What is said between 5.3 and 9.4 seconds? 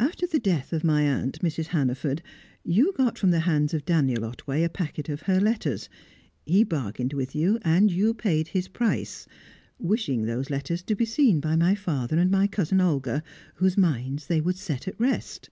letters; he bargained with you, and you paid his price,